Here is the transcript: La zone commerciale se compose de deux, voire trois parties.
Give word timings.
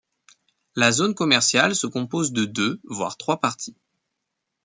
La 0.75 0.91
zone 0.91 1.13
commerciale 1.13 1.75
se 1.75 1.85
compose 1.85 2.31
de 2.31 2.45
deux, 2.45 2.81
voire 2.85 3.17
trois 3.17 3.39
parties. 3.39 3.77